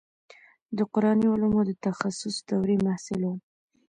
[0.77, 3.39] د قراني علومو د تخصص دورې محصل وم.